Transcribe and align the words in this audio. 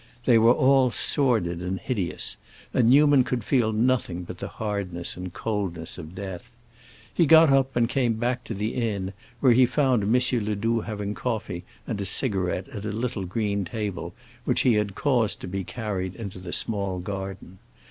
They 0.25 0.39
were 0.39 0.51
all 0.55 0.89
sordid 0.89 1.61
and 1.61 1.79
hideous, 1.79 2.37
and 2.73 2.89
Newman 2.89 3.23
could 3.23 3.43
feel 3.43 3.71
nothing 3.71 4.23
but 4.23 4.39
the 4.39 4.47
hardness 4.47 5.15
and 5.15 5.31
coldness 5.31 5.99
of 5.99 6.15
death. 6.15 6.49
He 7.13 7.27
got 7.27 7.51
up 7.51 7.75
and 7.75 7.87
came 7.87 8.13
back 8.13 8.43
to 8.45 8.55
the 8.55 8.73
inn, 8.73 9.13
where 9.41 9.51
he 9.53 9.67
found 9.67 10.01
M. 10.01 10.13
Ledoux 10.43 10.79
having 10.79 11.13
coffee 11.13 11.65
and 11.85 12.01
a 12.01 12.05
cigarette 12.05 12.67
at 12.69 12.83
a 12.83 12.91
little 12.91 13.25
green 13.27 13.63
table 13.63 14.15
which 14.43 14.61
he 14.61 14.73
had 14.73 14.95
caused 14.95 15.39
to 15.41 15.47
be 15.47 15.63
carried 15.63 16.15
into 16.15 16.39
the 16.39 16.51
small 16.51 16.97
garden. 16.97 17.59